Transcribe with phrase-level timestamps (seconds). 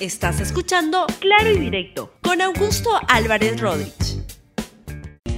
[0.00, 4.22] Estás escuchando Claro y Directo con Augusto Álvarez Rodríguez.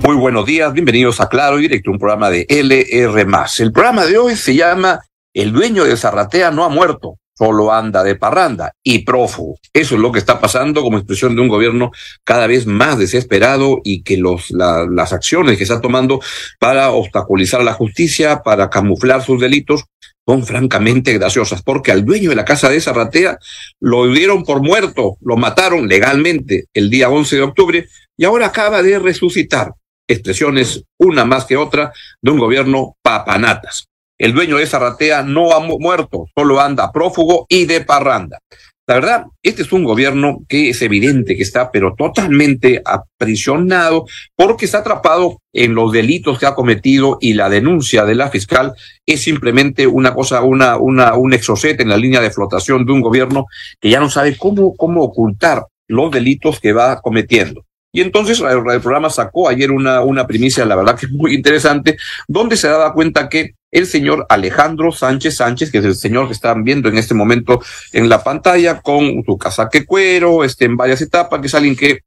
[0.02, 3.26] Muy buenos días, bienvenidos a Claro y Directo, un programa de LR.
[3.58, 5.00] El programa de hoy se llama
[5.32, 9.56] El dueño de Zarratea no ha muerto, solo anda de parranda y prófugo.
[9.72, 11.90] Eso es lo que está pasando como expresión de un gobierno
[12.22, 16.20] cada vez más desesperado y que los, las acciones que está tomando
[16.58, 19.86] para obstaculizar la justicia, para camuflar sus delitos,
[20.30, 23.36] son francamente graciosas, porque al dueño de la casa de Zarratea
[23.80, 28.80] lo dieron por muerto, lo mataron legalmente el día 11 de octubre y ahora acaba
[28.80, 29.72] de resucitar.
[30.06, 33.88] Expresiones, una más que otra, de un gobierno papanatas.
[34.18, 38.38] El dueño de Zarratea no ha muerto, solo anda prófugo y de parranda.
[38.90, 44.04] La verdad, este es un gobierno que es evidente que está, pero totalmente aprisionado
[44.34, 48.74] porque está atrapado en los delitos que ha cometido y la denuncia de la fiscal
[49.06, 53.00] es simplemente una cosa, una, una, un exocete en la línea de flotación de un
[53.00, 53.46] gobierno
[53.78, 57.64] que ya no sabe cómo, cómo ocultar los delitos que va cometiendo.
[57.92, 61.96] Y entonces el programa sacó ayer una, una primicia, la verdad que es muy interesante,
[62.26, 66.32] donde se daba cuenta que el señor Alejandro Sánchez Sánchez, que es el señor que
[66.32, 67.60] están viendo en este momento
[67.92, 72.00] en la pantalla, con su casaque cuero, este, en varias etapas, que es alguien que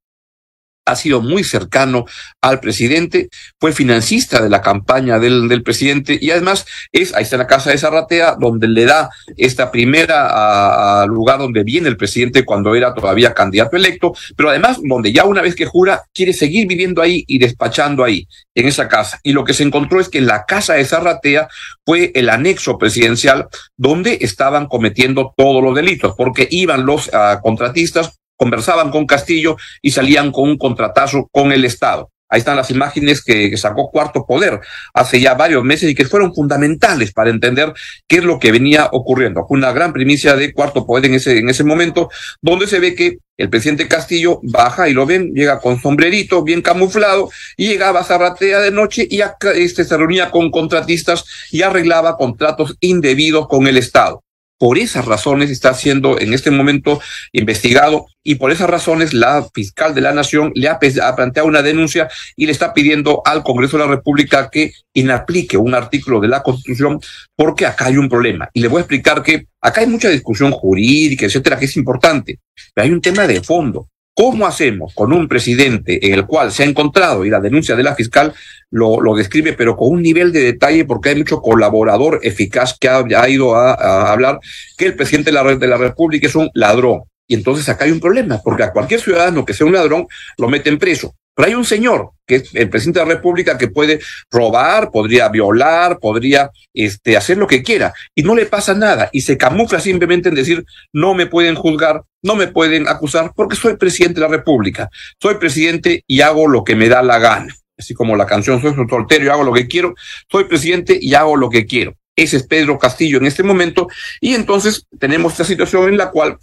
[0.86, 2.06] ha sido muy cercano
[2.42, 7.48] al presidente, fue financista de la campaña del, presidente y además es, ahí está la
[7.48, 12.94] casa de Zarratea, donde le da esta primera lugar donde viene el presidente cuando era
[12.94, 17.24] todavía candidato electo, pero además donde ya una vez que jura quiere seguir viviendo ahí
[17.28, 19.20] y despachando ahí, en esa casa.
[19.24, 21.48] Y lo que se encontró es que la casa de Zarratea
[21.86, 23.48] fue el anexo presidencial
[23.78, 29.92] donde estaban cometiendo todos los delitos, porque iban los uh, contratistas conversaban con Castillo y
[29.92, 32.10] salían con un contratazo con el Estado.
[32.28, 34.60] Ahí están las imágenes que, sacó Cuarto Poder
[34.94, 37.72] hace ya varios meses y que fueron fundamentales para entender
[38.06, 39.46] qué es lo que venía ocurriendo.
[39.48, 42.10] Fue una gran primicia de Cuarto Poder en ese, en ese momento,
[42.42, 46.62] donde se ve que el presidente Castillo baja y lo ven, llega con sombrerito, bien
[46.62, 49.22] camuflado, y llegaba a Zarratea de noche y
[49.56, 54.24] este, se reunía con contratistas y arreglaba contratos indebidos con el Estado.
[54.64, 57.02] Por esas razones está siendo en este momento
[57.34, 62.08] investigado y por esas razones la fiscal de la Nación le ha, planteado una denuncia
[62.38, 66.44] y le está pidiendo al Congreso de la República que inaplique un artículo de la
[66.44, 67.02] Constitución
[67.36, 68.50] porque acá hay un problema.
[68.54, 72.40] Y le voy a explicar que acá hay mucha discusión jurídica, etcétera, que es importante,
[72.74, 73.90] pero hay un tema de fondo.
[74.16, 77.82] ¿Cómo hacemos con un presidente en el cual se ha encontrado, y la denuncia de
[77.82, 78.34] la fiscal
[78.70, 83.30] lo, describe, pero con un nivel de detalle, porque hay mucho colaborador eficaz que ha,
[83.30, 84.40] ido a, a, hablar,
[84.78, 87.04] que el presidente de la, de la República es un ladrón.
[87.28, 90.08] Y entonces acá hay un problema, porque a cualquier ciudadano que sea un ladrón
[90.38, 91.16] lo meten preso.
[91.36, 95.30] Pero hay un señor, que es el presidente de la República, que puede robar, podría
[95.30, 99.80] violar, podría este, hacer lo que quiera, y no le pasa nada, y se camufla
[99.80, 100.64] simplemente en decir,
[100.94, 104.90] no me pueden juzgar, no me pueden acusar, porque soy presidente de la República,
[105.20, 107.56] soy presidente y hago lo que me da la gana.
[107.80, 109.96] Así como la canción, soy soltero y hago lo que quiero,
[110.32, 111.96] soy presidente y hago lo que quiero.
[112.16, 113.88] Ese es Pedro Castillo en este momento,
[114.22, 116.38] y entonces tenemos esta situación en la cual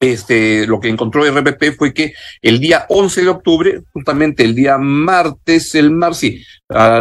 [0.00, 4.78] este, lo que encontró RPP fue que el día 11 de octubre, justamente el día
[4.78, 6.42] martes, el mar, sí,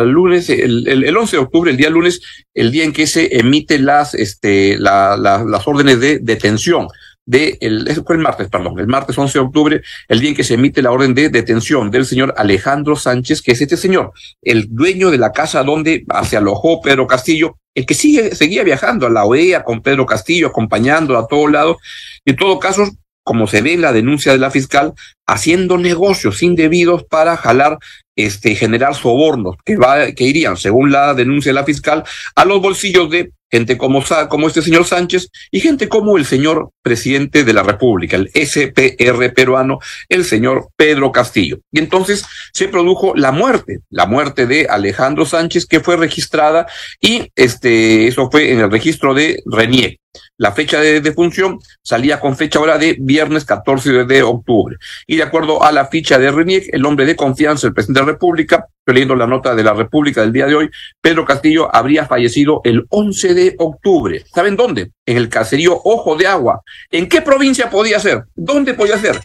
[0.06, 2.22] lunes, el, el, el, 11 de octubre, el día lunes,
[2.54, 6.88] el día en que se emite las, este, la, las órdenes de detención
[7.30, 10.44] de el, fue el martes, perdón, el martes 11 de octubre, el día en que
[10.44, 14.66] se emite la orden de detención del señor Alejandro Sánchez, que es este señor, el
[14.68, 19.12] dueño de la casa donde se alojó Pedro Castillo, el que sigue, seguía viajando a
[19.12, 21.78] la OEA con Pedro Castillo, acompañándolo a todos lados.
[22.26, 22.90] En todo caso,
[23.24, 24.94] como se ve en la denuncia de la fiscal,
[25.30, 27.78] haciendo negocios indebidos para jalar,
[28.16, 32.04] este, generar sobornos que, va, que irían, según la denuncia de la fiscal,
[32.36, 36.72] a los bolsillos de gente como, como este señor Sánchez y gente como el señor
[36.82, 41.60] presidente de la República, el SPR peruano, el señor Pedro Castillo.
[41.72, 46.68] Y entonces se produjo la muerte, la muerte de Alejandro Sánchez, que fue registrada
[47.00, 49.98] y este, eso fue en el registro de Renier.
[50.38, 54.78] La fecha de defunción salía con fecha ahora de viernes 14 de octubre.
[55.06, 58.06] Y de acuerdo a la ficha de Renier, el hombre de confianza del presidente de
[58.06, 60.70] la República, leyendo la nota de la República del día de hoy,
[61.02, 64.24] Pedro Castillo habría fallecido el 11 de octubre.
[64.34, 64.92] ¿Saben dónde?
[65.06, 66.62] En el caserío Ojo de Agua.
[66.90, 68.24] ¿En qué provincia podía ser?
[68.36, 69.20] ¿Dónde podía ser?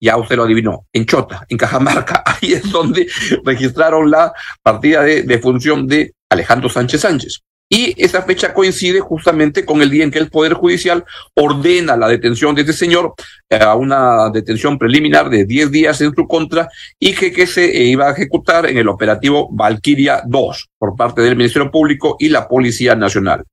[0.00, 2.22] Ya usted lo adivinó, en Chota, en Cajamarca.
[2.26, 3.08] Ahí es donde
[3.44, 4.32] registraron la
[4.62, 7.42] partida de, de función de Alejandro Sánchez Sánchez.
[7.72, 12.08] Y esa fecha coincide justamente con el día en que el Poder Judicial ordena la
[12.08, 13.14] detención de este señor
[13.48, 16.68] a una detención preliminar de 10 días en su contra
[16.98, 21.36] y que, que se iba a ejecutar en el operativo Valquiria 2 por parte del
[21.36, 23.44] Ministerio Público y la Policía Nacional.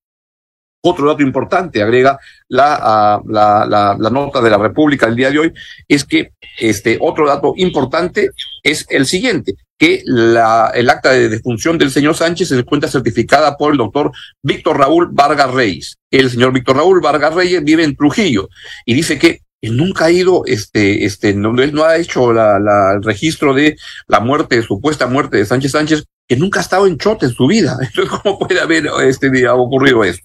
[0.82, 5.40] Otro dato importante, agrega la, ah, la, la, nota de la República el día de
[5.40, 5.54] hoy,
[5.88, 8.30] es que este otro dato importante
[8.64, 13.58] es el siguiente, que la, el acta de defunción del señor Sánchez se encuentra certificada
[13.58, 14.12] por el doctor
[14.44, 15.98] Víctor Raúl Vargas Reyes.
[16.12, 18.48] El señor Víctor Raúl Vargas Reyes vive en Trujillo
[18.86, 22.94] y dice que él nunca ha ido, este, este, no, él no ha hecho la,
[22.96, 23.78] el registro de
[24.08, 27.48] la muerte, supuesta muerte de Sánchez Sánchez, que nunca ha estado en Chote en su
[27.48, 27.78] vida.
[27.82, 30.22] Entonces, ¿cómo puede haber este día ocurrido eso?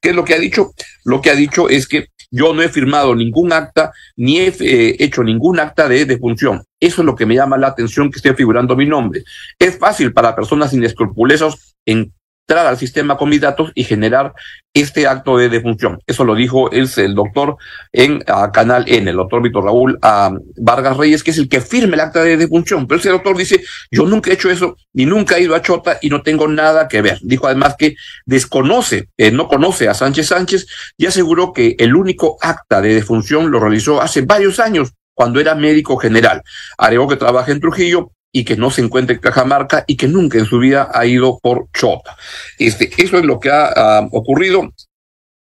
[0.00, 0.72] ¿Qué es lo que ha dicho?
[1.04, 4.96] Lo que ha dicho es que yo no he firmado ningún acta, ni he eh,
[4.98, 6.62] hecho ningún acta de defunción.
[6.80, 9.24] Eso es lo que me llama la atención que esté figurando mi nombre.
[9.58, 12.12] Es fácil para personas inescrupulosos en
[12.48, 14.32] entrar al sistema con mis datos y generar
[14.72, 15.98] este acto de defunción.
[16.06, 17.56] Eso lo dijo el, el doctor
[17.92, 21.60] en uh, Canal N, el doctor Víctor Raúl uh, Vargas Reyes, que es el que
[21.60, 22.86] firme el acta de defunción.
[22.86, 25.98] Pero ese doctor dice, yo nunca he hecho eso, ni nunca he ido a Chota
[26.00, 27.18] y no tengo nada que ver.
[27.22, 27.96] Dijo además que
[28.26, 30.66] desconoce, eh, no conoce a Sánchez Sánchez
[30.96, 35.54] y aseguró que el único acta de defunción lo realizó hace varios años cuando era
[35.56, 36.42] médico general.
[36.78, 40.36] Agregó que trabaja en Trujillo y que no se encuentre en Cajamarca y que nunca
[40.36, 42.18] en su vida ha ido por Chota.
[42.58, 44.74] Este, eso es lo que ha uh, ocurrido.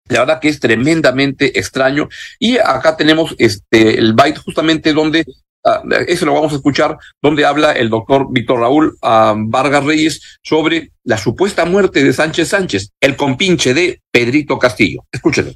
[0.08, 2.08] La verdad que es tremendamente extraño.
[2.40, 5.25] Y acá tenemos este, el byte justamente donde,
[5.64, 10.38] uh, eso lo vamos a escuchar, donde habla el doctor Víctor Raúl uh, Vargas Reyes
[10.42, 15.04] sobre la supuesta muerte de Sánchez Sánchez, el compinche de Pedrito Castillo.
[15.12, 15.52] Escúchenlo.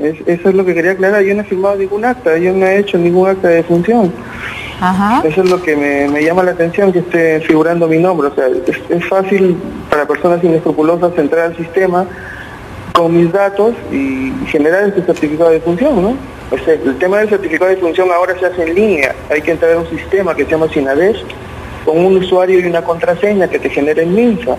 [0.00, 1.22] Es, eso es lo que quería aclarar.
[1.22, 4.12] Yo no he firmado ningún acta, yo no he hecho ningún acta de función.
[4.80, 5.22] Ajá.
[5.26, 8.28] Eso es lo que me, me, llama la atención, que esté figurando mi nombre.
[8.28, 9.56] O sea, es, es, fácil
[9.90, 12.06] para personas inescrupulosas entrar al sistema
[12.92, 16.16] con mis datos y generar este certificado de función, ¿no?
[16.50, 19.14] O sea, el tema del certificado de función ahora se hace en línea.
[19.30, 21.16] Hay que entrar a un sistema que se llama Sinades
[21.84, 24.56] con un usuario y una contraseña que te genera en Minsa.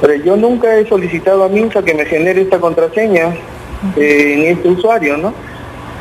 [0.00, 3.34] Pero yo nunca he solicitado a Minsa que me genere esta contraseña
[3.96, 5.32] eh, ni este usuario, ¿no?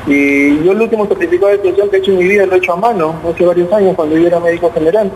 [0.07, 2.57] Y yo el último certificado de función que he hecho en mi vida lo he
[2.57, 5.11] hecho a mano, hace varios años, cuando yo era médico general.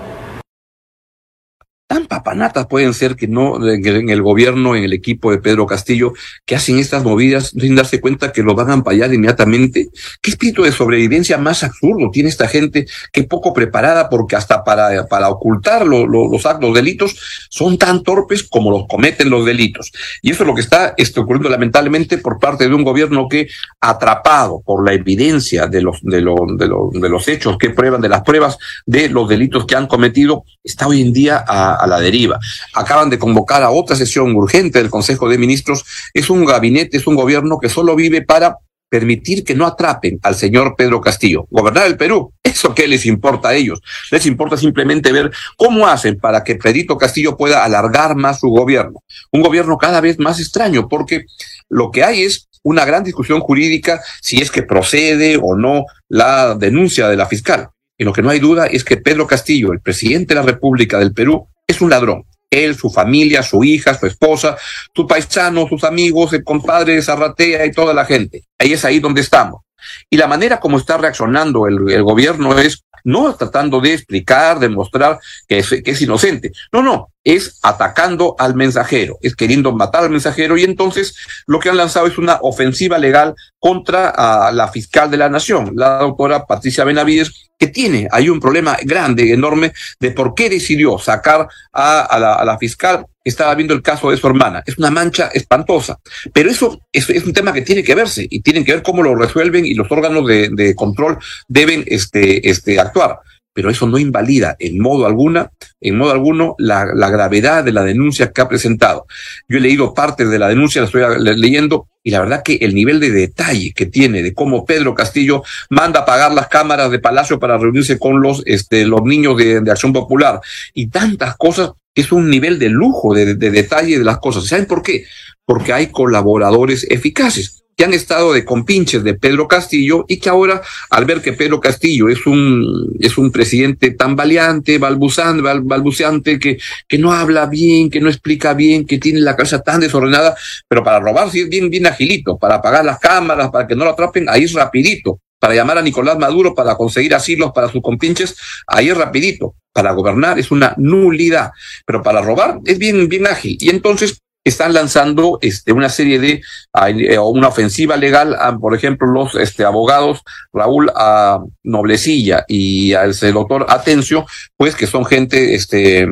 [2.10, 6.14] Papanatas pueden ser que no en el gobierno, en el equipo de Pedro Castillo,
[6.46, 9.90] que hacen estas movidas sin darse cuenta que lo van a ampallar inmediatamente.
[10.22, 15.08] ¿Qué espíritu de sobrevivencia más absurdo tiene esta gente que poco preparada porque hasta para,
[15.08, 17.16] para ocultar lo, lo, los actos, los delitos,
[17.50, 19.92] son tan torpes como los cometen los delitos?
[20.22, 23.48] Y eso es lo que está este, ocurriendo lamentablemente por parte de un gobierno que,
[23.80, 28.02] atrapado por la evidencia de los, de, lo, de, lo, de los hechos que prueban,
[28.02, 31.99] de las pruebas de los delitos que han cometido, está hoy en día a la
[32.00, 32.40] deriva.
[32.74, 35.86] Acaban de convocar a otra sesión urgente del Consejo de Ministros.
[36.14, 38.58] Es un gabinete, es un gobierno que solo vive para
[38.90, 41.46] permitir que no atrapen al señor Pedro Castillo.
[41.52, 43.82] Gobernar el Perú, ¿eso qué les importa a ellos?
[44.12, 49.04] Les importa simplemente ver cómo hacen para que Pedrito Castillo pueda alargar más su gobierno.
[49.32, 51.26] Un gobierno cada vez más extraño, porque
[51.70, 56.56] lo que hay es una gran discusión jurídica si es que procede o no la
[56.56, 57.70] denuncia de la fiscal.
[57.98, 60.98] Y lo que no hay duda es que Pedro Castillo, el presidente de la República
[61.00, 62.26] del Perú, es un ladrón.
[62.50, 64.58] Él, su familia, su hija, su esposa,
[64.96, 68.44] su paisano, sus amigos, el compadre de Zarratea y toda la gente.
[68.58, 69.62] Ahí es ahí donde estamos.
[70.10, 75.64] Y la manera como está reaccionando el, gobierno es no tratando de explicar, demostrar que
[75.84, 76.52] que es inocente.
[76.74, 81.16] No, no, es atacando al mensajero, es queriendo matar al mensajero y entonces
[81.48, 85.74] lo que han lanzado es una ofensiva legal contra a la fiscal de la nación,
[85.76, 90.98] la doctora Patricia Benavides, que tiene ahí un problema grande, enorme, de por qué decidió
[90.98, 94.64] sacar a, la, a la fiscal estaba viendo el caso de su hermana.
[94.66, 96.00] Es una mancha espantosa.
[96.34, 99.04] Pero eso es, es, un tema que tiene que verse y tienen que ver cómo
[99.04, 101.18] lo resuelven y los órganos de, de control
[101.48, 103.20] deben este, este, actuar.
[103.54, 105.52] Pero eso no invalida en modo alguna,
[105.82, 109.06] en modo alguno, la, la gravedad de la denuncia que ha presentado.
[109.48, 111.02] Yo he leído parte de la denuncia, la estoy
[111.38, 115.44] leyendo, y la verdad que el nivel de detalle que tiene de cómo Pedro Castillo
[115.70, 119.72] manda apagar las cámaras de Palacio para reunirse con los, este, los niños de, de
[119.72, 120.40] Acción Popular
[120.74, 124.46] y tantas cosas es un nivel de lujo, de, de, detalle de las cosas.
[124.46, 125.04] ¿Saben por qué?
[125.46, 130.62] Porque hay colaboradores eficaces que han estado de compinches de Pedro Castillo y que ahora,
[130.90, 136.58] al ver que Pedro Castillo es un, es un presidente tan valiente, balbuceante, balbuceante, que,
[136.90, 140.36] que no habla bien, que no explica bien, que tiene la casa tan desordenada,
[140.68, 143.86] pero para robar sí es bien, bien agilito, para apagar las cámaras, para que no
[143.86, 145.22] lo atrapen, ahí es rapidito.
[145.40, 148.36] Para llamar a Nicolás Maduro, para conseguir asilos para sus compinches,
[148.68, 149.56] ahí es rapidito.
[149.72, 151.52] Para gobernar es una nulidad,
[151.86, 153.58] pero para robar es bien, bien ágil.
[153.62, 154.20] Y entonces
[154.50, 156.42] están lanzando este, una serie de,
[156.88, 160.22] eh, una ofensiva legal, a, por ejemplo, los este, abogados
[160.54, 164.26] Raúl a Noblecilla y al doctor Atencio,
[164.58, 166.08] pues que son gente este,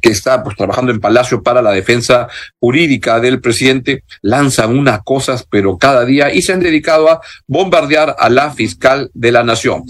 [0.00, 2.28] que está pues, trabajando en Palacio para la defensa
[2.60, 8.16] jurídica del presidente, lanzan unas cosas, pero cada día, y se han dedicado a bombardear
[8.18, 9.84] a la fiscal de la nación.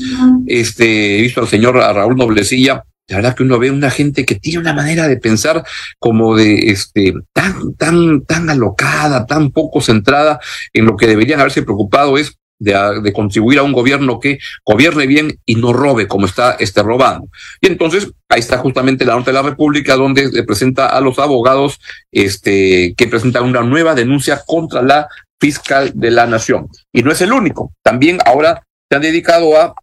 [0.47, 4.37] Este, he visto al señor Raúl Noblecilla la verdad que uno ve una gente que
[4.37, 5.63] tiene una manera de pensar
[5.99, 10.41] como de este tan tan tan alocada, tan poco centrada
[10.73, 15.39] en lo que deberían haberse preocupado es de, contribuir a un gobierno que gobierne bien
[15.45, 17.29] y no robe como está este robando.
[17.61, 21.19] Y entonces ahí está justamente la norte de la República donde se presenta a los
[21.19, 21.81] abogados
[22.13, 26.69] este que presentan una nueva denuncia contra la fiscal de la nación.
[26.95, 27.75] Y no es el único.
[27.83, 29.75] También ahora se han dedicado a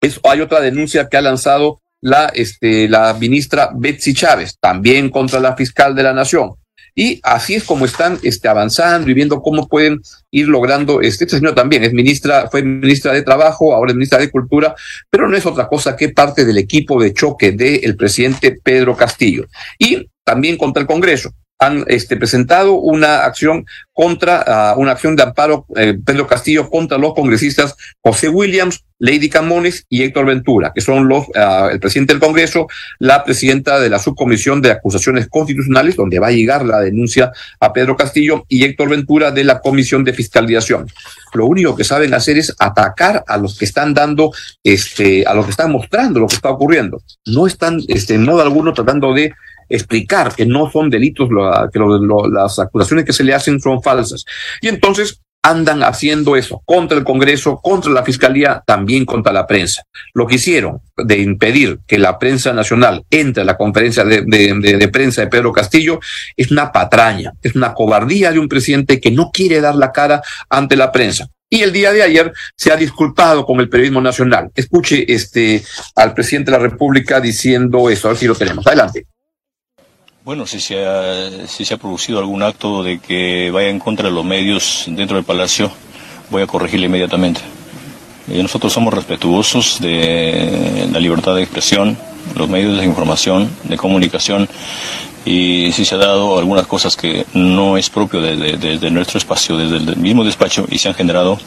[0.00, 5.40] eso, hay otra denuncia que ha lanzado la, este, la ministra Betsy Chávez, también contra
[5.40, 6.52] la fiscal de la Nación.
[6.94, 11.00] Y así es como están este, avanzando y viendo cómo pueden ir logrando.
[11.00, 14.74] Este, este señor también es ministra, fue ministra de Trabajo, ahora es ministra de Cultura,
[15.08, 19.46] pero no es otra cosa que parte del equipo de choque del presidente Pedro Castillo.
[19.78, 25.22] Y también contra el Congreso han este, presentado una acción contra, ah, una acción de
[25.22, 30.80] amparo, eh, Pedro Castillo, contra los congresistas José Williams, Lady Camones y Héctor Ventura, que
[30.80, 32.66] son los, ah, el presidente del Congreso,
[32.98, 37.30] la presidenta de la subcomisión de acusaciones constitucionales, donde va a llegar la denuncia
[37.60, 40.86] a Pedro Castillo, y Héctor Ventura de la comisión de fiscalización.
[41.34, 44.32] Lo único que saben hacer es atacar a los que están dando,
[44.62, 47.02] este, a los que están mostrando lo que está ocurriendo.
[47.26, 49.32] No están, este, en modo alguno tratando de
[49.68, 51.28] explicar que no son delitos,
[51.72, 51.80] que
[52.32, 54.24] las acusaciones que se le hacen son falsas.
[54.60, 59.82] Y entonces andan haciendo eso contra el Congreso, contra la Fiscalía, también contra la prensa.
[60.14, 64.88] Lo que hicieron de impedir que la prensa nacional entre a la conferencia de, de,
[64.88, 66.00] prensa de Pedro Castillo
[66.34, 70.22] es una patraña, es una cobardía de un presidente que no quiere dar la cara
[70.48, 71.28] ante la prensa.
[71.50, 74.50] Y el día de ayer se ha disculpado con el periodismo nacional.
[74.54, 75.62] Escuche este
[75.94, 78.08] al presidente de la República diciendo eso.
[78.08, 78.66] A ver si lo tenemos.
[78.66, 79.06] Adelante.
[80.24, 84.08] Bueno, si se, ha, si se ha producido algún acto de que vaya en contra
[84.08, 85.70] de los medios dentro del Palacio,
[86.30, 87.42] voy a corregirle inmediatamente.
[88.30, 91.98] Eh, nosotros somos respetuosos de la libertad de expresión,
[92.36, 94.48] los medios de información, de comunicación,
[95.26, 99.76] y si se ha dado algunas cosas que no es propio de, nuestro espacio, desde
[99.76, 101.38] el mismo despacho, y se han generado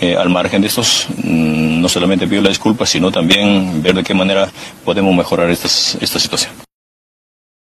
[0.00, 4.02] eh, al margen de estos, mm, no solamente pido la disculpa, sino también ver de
[4.02, 4.50] qué manera
[4.82, 6.63] podemos mejorar esta situación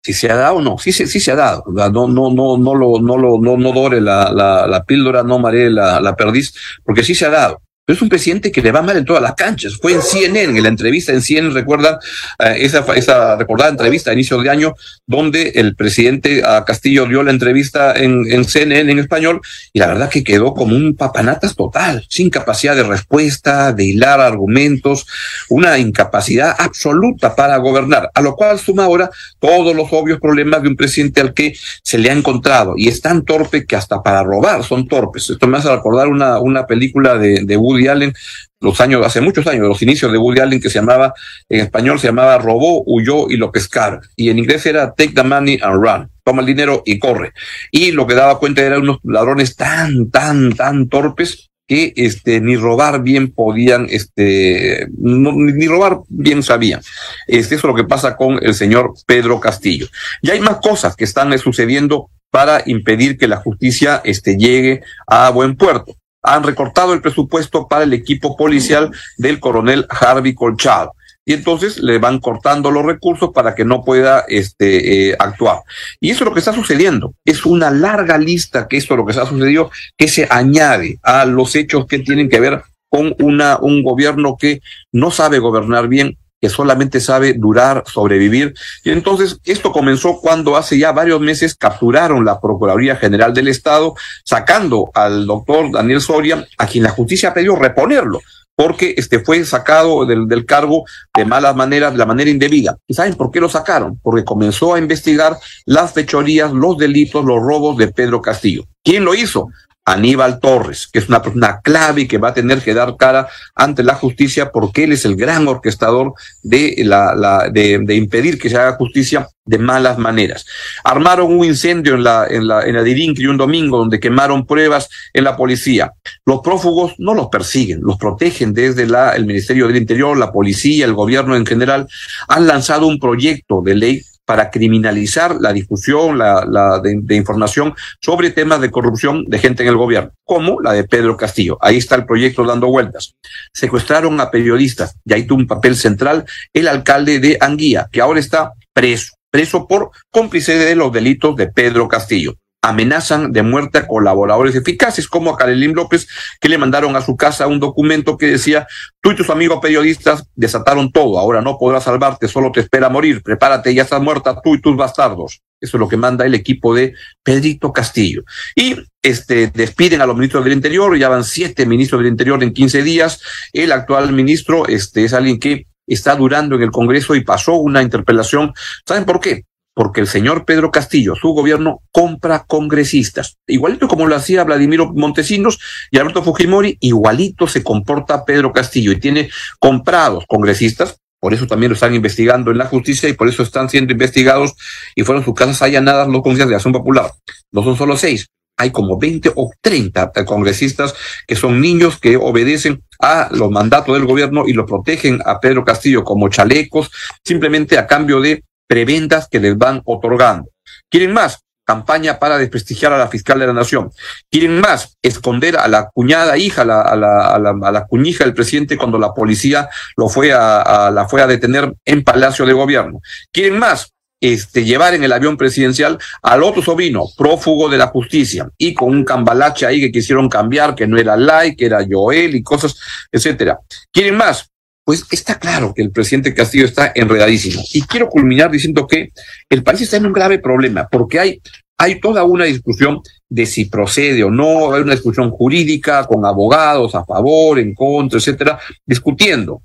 [0.03, 2.57] si se ha dado o no, sí, sí, sí se ha dado, no, no, no,
[2.57, 6.15] no lo, no lo, no, no dore la, la, la píldora, no maree la, la
[6.15, 6.53] perdiz,
[6.83, 9.33] porque sí se ha dado es un presidente que le va mal en todas las
[9.33, 9.77] canchas.
[9.81, 11.95] Fue en CNN, en la entrevista en CNN, recuerdan
[12.39, 14.73] eh, esa, esa recordada entrevista a inicio de año,
[15.05, 19.41] donde el presidente Castillo dio la entrevista en, en CNN en español,
[19.73, 24.21] y la verdad que quedó como un papanatas total, sin capacidad de respuesta, de hilar
[24.21, 25.07] argumentos,
[25.49, 29.09] una incapacidad absoluta para gobernar, a lo cual suma ahora
[29.39, 33.01] todos los obvios problemas de un presidente al que se le ha encontrado, y es
[33.01, 35.29] tan torpe que hasta para robar son torpes.
[35.31, 38.13] Esto me hace recordar una, una película de, de Woody Allen,
[38.59, 41.13] los años, hace muchos años, los inicios de Woody Allen, que se llamaba,
[41.49, 44.01] en español se llamaba Robó, huyó y lo pescaron.
[44.15, 46.09] Y en inglés era Take the money and run.
[46.23, 47.33] Toma el dinero y corre.
[47.71, 52.57] Y lo que daba cuenta eran unos ladrones tan, tan, tan torpes que este, ni
[52.57, 56.81] robar bien podían, este, ni robar bien sabían.
[57.27, 59.87] Este, eso es lo que pasa con el señor Pedro Castillo.
[60.21, 65.29] Y hay más cosas que están sucediendo para impedir que la justicia este, llegue a
[65.29, 70.93] buen puerto han recortado el presupuesto para el equipo policial del coronel Harvey Colchado.
[71.23, 75.59] Y entonces le van cortando los recursos para que no pueda este, eh, actuar.
[75.99, 77.13] Y eso es lo que está sucediendo.
[77.23, 81.25] Es una larga lista que esto es lo que está sucedido, que se añade a
[81.25, 84.61] los hechos que tienen que ver con una, un gobierno que
[84.91, 88.53] no sabe gobernar bien, que solamente sabe durar, sobrevivir.
[88.83, 93.93] Y entonces esto comenzó cuando hace ya varios meses capturaron la Procuraduría General del Estado,
[94.25, 98.19] sacando al doctor Daniel Soria, a quien la justicia pidió reponerlo
[98.53, 100.83] porque este fue sacado del, del, cargo
[101.15, 102.77] de malas maneras, de la manera indebida.
[102.85, 103.99] ¿Y saben por qué lo sacaron?
[104.03, 108.65] Porque comenzó a investigar las fechorías, los delitos, los robos de Pedro Castillo.
[108.83, 109.47] ¿Quién lo hizo?
[109.91, 113.27] Aníbal Torres, que es una persona clave y que va a tener que dar cara
[113.55, 117.51] ante la justicia porque él es el gran orquestador de, la,
[117.89, 120.45] impedir que se haga justicia de malas maneras.
[120.83, 122.81] Armaron un incendio en la, en la, en la
[123.29, 125.93] un domingo donde quemaron pruebas en la policía.
[126.25, 130.85] Los prófugos no los persiguen, los protegen desde la, el Ministerio del Interior, la policía,
[130.85, 131.87] el gobierno en general.
[132.27, 138.61] Han lanzado un proyecto de ley para criminalizar la difusión la, de, información sobre temas
[138.61, 141.57] de corrupción de gente en el gobierno, como la de Pedro Castillo.
[141.61, 143.15] Ahí está el proyecto dando vueltas.
[143.53, 148.19] Secuestraron a periodistas y ahí tuvo un papel central el alcalde de Anguía, que ahora
[148.19, 153.87] está preso, preso por cómplice de los delitos de Pedro Castillo amenazan de muerte a
[153.87, 156.07] colaboradores eficaces, como a Karelín López,
[156.39, 158.67] que le mandaron a su casa un documento que decía,
[159.01, 163.23] tú y tus amigos periodistas desataron todo, ahora no podrás salvarte, solo te espera morir,
[163.23, 165.41] prepárate, ya estás muerta tú y tus bastardos.
[165.59, 168.23] Eso es lo que manda el equipo de Pedrito Castillo.
[168.55, 172.51] Y este, despiden a los ministros del Interior, ya van siete ministros del Interior en
[172.51, 173.21] quince días.
[173.53, 177.83] El actual ministro este, es alguien que está durando en el Congreso y pasó una
[177.83, 178.53] interpelación.
[178.87, 179.45] ¿Saben por qué?
[179.73, 183.37] Porque el señor Pedro Castillo, su gobierno, compra congresistas.
[183.47, 185.59] Igualito como lo hacía Vladimiro Montesinos
[185.91, 190.97] y Alberto Fujimori, igualito se comporta Pedro Castillo y tiene comprados congresistas.
[191.19, 194.53] Por eso también lo están investigando en la justicia y por eso están siendo investigados
[194.95, 197.11] y fueron sus casas allanadas los congresistas de Acción Popular.
[197.51, 198.25] No son solo seis,
[198.57, 200.93] hay como 20 o 30 congresistas
[201.27, 205.65] que son niños que obedecen a los mandatos del gobierno y lo protegen a Pedro
[205.65, 206.91] Castillo como chalecos,
[207.25, 210.49] simplemente a cambio de prebendas que les van otorgando.
[210.89, 211.39] ¿Quieren más?
[211.65, 213.91] Campaña para desprestigiar a la fiscal de la nación.
[214.31, 214.95] ¿Quieren más?
[215.01, 218.97] Esconder a la cuñada hija, a la, a la, a la, cuñija del presidente cuando
[218.97, 223.01] la policía lo fue a, la fue a detener en Palacio de Gobierno.
[223.33, 223.91] ¿Quieren más?
[224.21, 228.89] Este, llevar en el avión presidencial al otro sobrino, prófugo de la justicia, y con
[228.89, 232.79] un cambalache ahí que quisieron cambiar, que no era Lai, que era Joel y cosas,
[233.11, 233.59] etcétera.
[233.91, 234.50] ¿Quieren más?
[234.83, 237.61] Pues está claro que el presidente Castillo está enredadísimo.
[237.73, 239.11] Y quiero culminar diciendo que
[239.49, 241.41] el país está en un grave problema, porque hay,
[241.77, 246.95] hay toda una discusión de si procede o no, hay una discusión jurídica con abogados
[246.95, 249.61] a favor, en contra, etcétera, discutiendo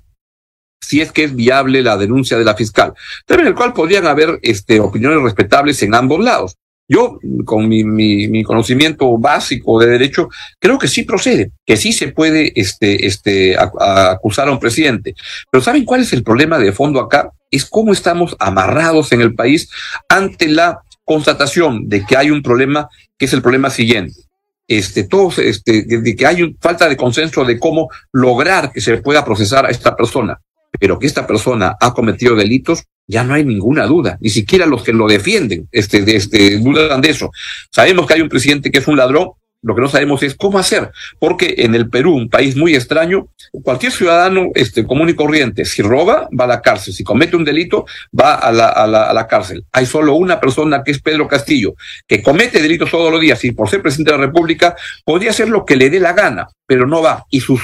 [0.79, 2.93] si es que es viable la denuncia de la fiscal,
[3.25, 6.55] también el cual podrían haber este, opiniones respetables en ambos lados.
[6.87, 12.09] Yo, con mi, mi, conocimiento básico de derecho, creo que sí procede, que sí se
[12.09, 15.13] puede este, este, acusar a un presidente.
[15.51, 17.31] Pero ¿saben cuál es el problema de fondo acá?
[17.51, 19.69] Es cómo estamos amarrados en el país
[20.07, 24.21] ante la constatación de que hay un problema, que es el problema siguiente.
[24.65, 29.25] Este, todos, este, de que hay falta de consenso de cómo lograr que se pueda
[29.25, 30.39] procesar a esta persona
[30.79, 34.83] pero que esta persona ha cometido delitos, ya no hay ninguna duda, ni siquiera los
[34.83, 37.31] que lo defienden este, este, dudan de eso.
[37.71, 39.31] Sabemos que hay un presidente que es un ladrón,
[39.67, 43.27] lo que no sabemos es cómo hacer, porque en el Perú, un país muy extraño,
[43.63, 47.43] cualquier ciudadano este, común y corriente, si roba, va a la cárcel, si comete un
[47.43, 47.85] delito,
[48.17, 49.65] va a la, a la, a la cárcel.
[49.73, 51.75] Hay solo una persona que es Pedro Castillo,
[52.07, 55.49] que comete delitos todos los días y por ser presidente de la República podría hacer
[55.49, 57.25] lo que le dé la gana, pero no va.
[57.29, 57.59] Y su,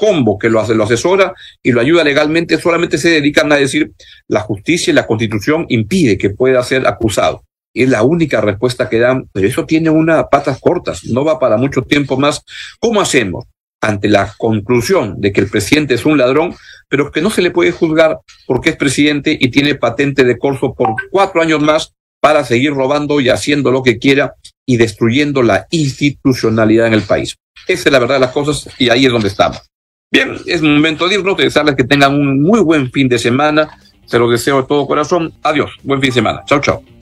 [0.00, 3.92] combo que lo, hace, lo asesora y lo ayuda legalmente solamente se dedican a decir
[4.26, 7.42] la justicia y la constitución impide que pueda ser acusado
[7.74, 11.56] es la única respuesta que dan, pero eso tiene unas patas cortas, no va para
[11.56, 12.42] mucho tiempo más.
[12.78, 13.46] ¿Cómo hacemos?
[13.80, 16.54] Ante la conclusión de que el presidente es un ladrón,
[16.88, 20.74] pero que no se le puede juzgar porque es presidente y tiene patente de corso
[20.74, 25.66] por cuatro años más para seguir robando y haciendo lo que quiera y destruyendo la
[25.70, 27.36] institucionalidad en el país.
[27.66, 29.60] Esa es la verdad de las cosas y ahí es donde estamos.
[30.12, 33.78] Bien, es momento de irnos, de desearles que tengan un muy buen fin de semana.
[34.04, 35.32] Se lo deseo de todo corazón.
[35.42, 36.42] Adiós, buen fin de semana.
[36.46, 37.01] Chao, chao.